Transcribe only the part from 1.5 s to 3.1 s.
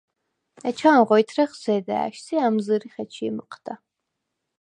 ზედა̈შს ი ა̈მზჷრიხ